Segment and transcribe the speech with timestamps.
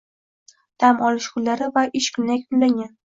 [0.83, 2.91] Dam olish kunlari va ish kuni yakunlangan